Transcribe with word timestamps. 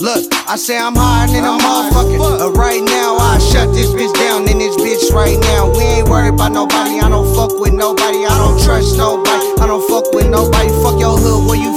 Look, 0.00 0.24
I 0.48 0.56
say 0.56 0.78
I'm 0.78 0.96
higher 0.96 1.28
than 1.28 1.44
a 1.44 1.58
motherfucker. 1.58 2.18
But 2.18 2.56
right 2.56 2.82
now, 2.82 3.16
I 3.18 3.38
shut 3.38 3.74
this 3.74 3.90
bitch 3.92 4.14
down 4.14 4.48
in 4.48 4.58
this 4.58 4.76
bitch 4.78 5.12
right 5.12 5.38
now. 5.52 5.70
We 5.74 5.84
ain't 6.00 6.08
worried 6.08 6.34
about 6.34 6.52
nobody. 6.52 7.00
I 7.00 7.08
don't 7.10 7.28
fuck 7.36 7.52
with 7.60 7.74
nobody. 7.74 8.24
I 8.24 8.38
don't 8.38 8.56
trust 8.64 8.96
nobody. 8.96 9.60
I 9.60 9.66
don't 9.66 9.84
fuck 9.90 10.12
with 10.14 10.30
nobody. 10.30 10.70
Fuck 10.82 11.00
your 11.00 11.18
hood, 11.18 11.48
where 11.50 11.58
you 11.60 11.72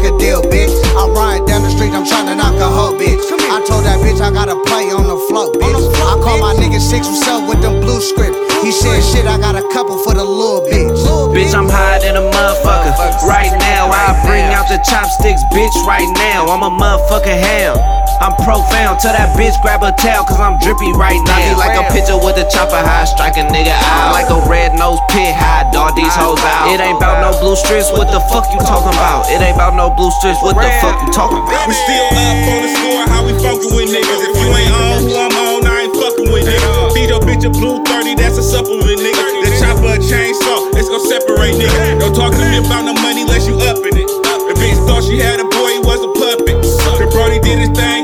fuck 0.00 0.14
a 0.14 0.18
deal, 0.18 0.42
bitch. 0.42 0.72
I'm 0.96 1.12
riding 1.12 1.46
down 1.46 1.62
the 1.62 1.70
street, 1.70 1.92
I'm 1.92 2.04
tryna 2.04 2.36
knock 2.36 2.56
a 2.56 2.68
hoe, 2.68 2.96
bitch. 2.96 3.20
I 3.30 3.64
told 3.66 3.84
that 3.84 4.00
bitch 4.00 4.20
I 4.20 4.32
gotta 4.32 4.56
play 4.64 4.90
on 4.90 5.04
the 5.04 5.16
float, 5.28 5.56
bitch. 5.56 5.76
I 6.00 6.16
call 6.22 6.38
my 6.40 6.54
nigga 6.54 6.80
six 6.80 7.06
what's 7.06 7.26
up 7.28 7.48
with 7.48 7.60
them 7.62 7.80
blue 7.80 8.00
script. 8.00 8.36
He 8.62 8.72
said 8.72 9.00
shit, 9.00 9.26
I 9.26 9.38
got 9.38 9.56
a 9.56 9.62
couple 9.72 9.98
for 10.04 10.14
the 10.14 10.24
little 10.24 10.62
bitch. 10.68 10.96
Bitch, 11.34 11.54
I'm 11.54 11.68
higher 11.68 12.00
than 12.00 12.16
a 12.16 12.24
motherfucker. 12.30 13.26
Right 13.26 13.52
now, 13.58 13.88
I 13.88 14.20
bring 14.26 14.44
out 14.52 14.68
the 14.68 14.78
chopsticks, 14.88 15.42
bitch, 15.52 15.74
right 15.86 16.08
now. 16.16 16.46
I'm 16.46 16.62
a 16.62 16.70
motherfucking 16.70 17.40
ham. 17.40 17.99
Profound. 18.44 19.00
Tell 19.00 19.12
that 19.12 19.36
bitch 19.36 19.54
grab 19.60 19.84
a 19.84 19.92
towel, 19.92 20.24
cause 20.24 20.40
I'm 20.40 20.56
drippy 20.58 20.90
right 20.96 21.20
now. 21.28 21.38
Be 21.40 21.56
like 21.60 21.76
a 21.76 21.84
picture 21.92 22.16
with 22.16 22.40
a 22.40 22.46
chopper 22.48 22.80
high, 22.80 23.04
strike 23.04 23.36
a 23.36 23.44
nigga 23.44 23.72
out. 23.72 24.16
Like 24.16 24.32
a 24.32 24.40
red 24.48 24.74
nose 24.74 25.00
pit 25.12 25.32
high, 25.36 25.68
dog 25.70 25.96
these 25.96 26.12
hoes 26.12 26.40
out. 26.42 26.72
It 26.72 26.80
ain't 26.80 26.96
about 26.96 27.20
no 27.20 27.36
blue 27.40 27.56
strips, 27.56 27.92
what 27.92 28.08
the 28.08 28.20
fuck 28.32 28.48
you 28.52 28.60
talking 28.64 28.92
about? 28.96 29.28
It 29.28 29.44
ain't 29.44 29.56
about 29.56 29.76
no 29.76 29.92
blue 29.92 30.10
strips, 30.20 30.40
what 30.40 30.56
the 30.56 30.72
fuck 30.80 30.96
you 31.04 31.12
talking 31.12 31.40
about? 31.40 31.68
We 31.68 31.74
still 31.76 32.06
up 32.16 32.48
on 32.48 32.60
the 32.64 32.70
score, 32.72 33.04
how 33.12 33.22
we 33.28 33.32
fucking 33.36 33.72
with 33.76 33.92
niggas. 33.92 34.20
If 34.24 34.34
you 34.40 34.48
ain't 34.56 34.72
on 34.72 35.04
who 35.04 35.12
I'm 35.14 35.36
on, 35.36 35.60
I 35.68 35.88
ain't 35.88 35.94
fucking 35.96 36.28
with 36.32 36.48
niggas. 36.48 36.92
Feed 36.96 37.12
your 37.12 37.20
bitch 37.20 37.44
a 37.44 37.50
blue 37.52 37.84
30, 37.84 38.16
that's 38.16 38.40
a 38.40 38.44
supplement, 38.44 39.04
nigga. 39.04 39.24
The 39.44 39.52
chopper 39.60 39.94
a 39.94 40.00
chainsaw, 40.00 40.72
it's 40.76 40.88
gon' 40.88 41.04
separate, 41.04 41.60
nigga. 41.60 42.00
Don't 42.00 42.16
talk 42.16 42.32
to 42.32 42.44
me 42.48 42.58
about 42.64 42.88
no 42.88 42.96
money 43.04 43.22
unless 43.22 43.44
you 43.44 43.60
up 43.68 43.76
in 43.84 44.00
it. 44.00 44.08
The 44.48 44.54
bitch 44.56 44.80
thought 44.88 45.04
she 45.04 45.20
had 45.20 45.38
a 45.38 45.44
boy, 45.44 45.68
he 45.76 45.80
was 45.84 46.00
a 46.00 46.10
puppet. 46.16 46.56
The 46.98 47.06
Brody 47.12 47.38
did 47.40 47.58
his 47.60 47.70
thing, 47.70 47.80
on 47.80 47.80
the 47.80 47.80
suck, 47.80 47.99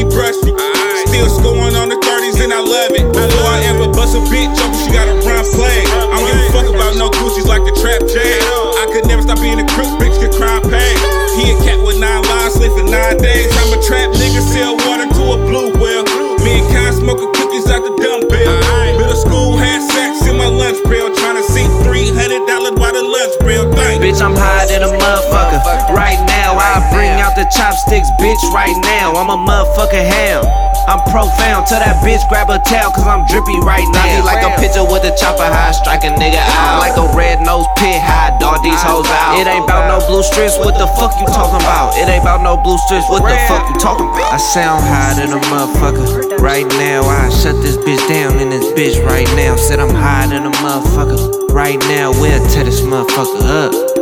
he 0.00 0.08
brushed 0.08 0.40
me. 0.44 0.56
Still 1.04 1.28
scoring 1.28 1.76
on 1.76 1.92
the 1.92 2.00
30s, 2.00 2.40
and 2.40 2.52
I 2.52 2.60
love 2.64 2.92
it. 2.96 3.04
Before 3.12 3.48
I 3.52 3.60
ever 3.68 3.92
bust 3.92 4.16
a 4.16 4.22
bitch 4.32 4.56
up, 4.56 4.72
she 4.80 4.88
gotta 4.88 5.12
run 5.28 5.44
play. 5.52 5.84
I 5.84 6.16
don't 6.16 6.24
give 6.24 6.40
a 6.40 6.48
fuck 6.56 6.68
about 6.72 6.96
no 6.96 7.12
Gucci's 7.12 7.44
like 7.44 7.64
the 7.68 7.74
trap 7.76 8.00
J. 8.08 8.16
I 8.80 8.88
could 8.92 9.04
never 9.04 9.20
stop 9.20 9.40
being 9.44 9.60
a 9.60 9.66
crook, 9.76 9.92
bitch, 10.00 10.16
could 10.16 10.32
cry 10.32 10.56
pain. 10.64 10.96
He 11.36 11.52
a 11.52 11.56
cat 11.60 11.78
with 11.84 12.00
nine 12.00 12.24
lives, 12.24 12.56
sleep 12.56 12.72
for 12.72 12.86
nine 12.88 13.20
days. 13.20 13.52
I'm 13.60 13.76
a 13.76 13.80
trap 13.84 14.08
nigga, 14.16 14.40
sell 14.40 14.72
water 14.88 15.04
to 15.04 15.22
a 15.34 15.38
blue 15.44 15.76
whale. 15.76 16.04
Me 16.40 16.64
and 16.64 16.68
Kai 16.72 16.96
smoking 16.96 17.32
cookies 17.36 17.68
out 17.68 17.84
the 17.84 17.92
dumbbell. 18.00 18.56
Middle 18.96 19.20
school 19.20 19.56
had 19.60 19.84
sex 19.84 20.24
in 20.24 20.36
my 20.36 20.48
lunch 20.48 20.80
pail, 20.88 21.12
to 21.12 21.42
see 21.52 21.64
$300 21.84 22.76
by 22.76 22.92
the 22.92 23.00
lunch 23.04 23.34
pail. 23.40 23.64
Thank 23.72 24.02
Bitch, 24.04 24.20
I'm 24.20 24.36
higher 24.36 24.68
than 24.68 24.82
a 24.82 24.92
motherfucker. 24.92 25.60
Right 25.92 26.20
now, 26.28 26.56
I 26.56 26.84
bring 26.92 26.99
out 26.99 26.99
the 26.99 26.99
chopsticks, 26.99 26.99
bitch, 28.30 28.46
right 28.54 28.76
now. 28.86 29.10
I'm 29.18 29.30
a 29.30 29.38
motherfucking 29.38 30.06
ham. 30.06 30.46
I'm 30.86 31.02
profound. 31.10 31.66
Tell 31.66 31.82
that 31.82 31.98
bitch 32.06 32.22
grab 32.30 32.50
a 32.50 32.62
towel, 32.62 32.94
cause 32.94 33.06
I'm 33.06 33.26
drippy 33.26 33.58
right 33.66 33.86
now. 33.90 34.06
I 34.06 34.18
be 34.18 34.22
like 34.22 34.42
a 34.46 34.54
pitcher 34.58 34.86
with 34.86 35.02
a 35.02 35.12
chopper 35.18 35.46
high, 35.46 35.74
strike 35.74 36.06
a 36.06 36.14
nigga 36.14 36.38
out. 36.38 36.78
Like 36.78 36.94
a 36.94 37.06
red 37.14 37.42
nose 37.42 37.66
pit 37.78 37.98
high, 37.98 38.34
dog 38.38 38.62
these 38.62 38.80
hoes 38.80 39.06
out. 39.10 39.38
It 39.38 39.46
ain't 39.50 39.66
about 39.66 39.90
no 39.90 39.98
blue 40.06 40.22
strips, 40.22 40.58
what 40.62 40.78
the 40.78 40.86
fuck 40.98 41.14
you 41.18 41.26
talking 41.26 41.58
about? 41.62 41.98
It 41.98 42.06
ain't 42.06 42.22
about 42.22 42.42
no 42.42 42.56
blue 42.56 42.78
strips, 42.86 43.06
what 43.10 43.26
the 43.26 43.36
fuck 43.50 43.66
you 43.70 43.76
talking 43.78 44.06
about? 44.06 44.34
I 44.34 44.38
sound 44.38 44.82
higher 44.82 45.14
than 45.18 45.34
a 45.34 45.40
motherfucker. 45.50 46.38
Right 46.38 46.66
now, 46.78 47.02
I 47.06 47.28
shut 47.30 47.58
this 47.62 47.76
bitch 47.76 48.02
down 48.08 48.38
in 48.38 48.50
this 48.50 48.66
bitch 48.72 48.98
right 49.04 49.28
now. 49.36 49.56
Said 49.56 49.78
I'm 49.78 49.94
higher 49.94 50.28
than 50.28 50.46
a 50.46 50.54
motherfucker. 50.62 51.50
Right 51.50 51.78
now, 51.90 52.10
we'll 52.10 52.42
tear 52.48 52.64
this 52.64 52.80
motherfucker 52.80 53.42
up. 53.46 53.99